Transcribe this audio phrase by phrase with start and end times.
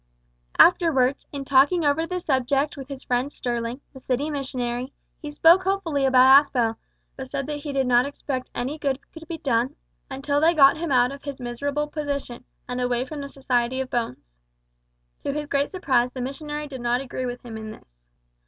[0.57, 5.61] Afterwards, in talking over the subject with his friend Sterling, the city missionary, he spoke
[5.61, 6.77] hopefully about Aspel,
[7.15, 9.75] but said that he did not expect any good could be done
[10.09, 13.91] until they got him out of his miserable position, and away from the society of
[13.91, 14.33] Bones.
[15.23, 18.07] To his great surprise the missionary did not agree with him in this.